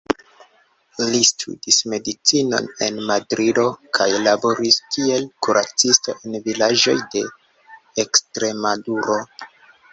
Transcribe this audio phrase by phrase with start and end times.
[1.15, 3.67] Li studis medicinon en Madrido
[3.99, 7.25] kaj laboris kiel kuracisto en vilaĝoj de
[8.09, 9.23] Ekstremaduro.